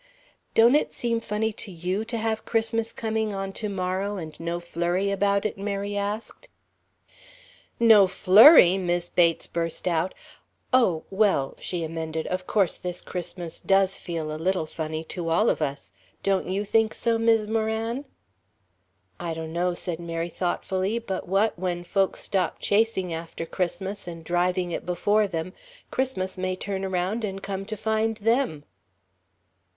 "Don't 0.55 0.73
it 0.73 0.91
seem 0.93 1.19
funny 1.19 1.53
to 1.53 1.69
you 1.69 2.03
to 2.05 2.17
have 2.17 2.43
Christmas 2.43 2.91
coming 2.91 3.35
on 3.35 3.53
to 3.53 3.69
morrow 3.69 4.17
and 4.17 4.39
no 4.39 4.59
flurry 4.59 5.11
about 5.11 5.45
it?" 5.45 5.59
Mary 5.59 5.95
asked. 5.95 6.47
"No 7.79 8.07
flurry!" 8.07 8.79
Mis' 8.79 9.09
Bates 9.09 9.45
burst 9.45 9.87
out. 9.87 10.15
"Oh, 10.73 11.03
well," 11.11 11.55
she 11.59 11.83
amended, 11.83 12.25
"of 12.25 12.47
course 12.47 12.77
this 12.77 12.99
Christmas 13.03 13.59
does 13.59 13.99
feel 13.99 14.31
a 14.31 14.41
little 14.41 14.65
funny 14.65 15.03
to 15.03 15.29
all 15.29 15.51
of 15.51 15.61
us. 15.61 15.91
Don't 16.23 16.47
you 16.47 16.65
think 16.65 16.95
so, 16.95 17.19
Mis' 17.19 17.45
Moran?" 17.45 18.05
"I 19.19 19.35
donno," 19.35 19.75
said 19.75 19.99
Mary, 19.99 20.29
thoughtfully, 20.29 20.97
"but 20.97 21.27
what, 21.29 21.59
when 21.59 21.83
folks 21.83 22.21
stop 22.21 22.57
chasing 22.57 23.13
after 23.13 23.45
Christmas 23.45 24.07
and 24.07 24.25
driving 24.25 24.71
it 24.71 24.83
before 24.83 25.27
them, 25.27 25.53
Christmas 25.91 26.39
may 26.39 26.55
turn 26.55 26.83
around 26.83 27.23
and 27.23 27.43
come 27.43 27.65
to 27.67 27.77
find 27.77 28.17
them." 28.17 28.63